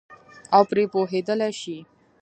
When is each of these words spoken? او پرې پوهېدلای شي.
او 0.55 0.61
پرې 0.69 0.83
پوهېدلای 0.91 1.51
شي. 1.61 1.77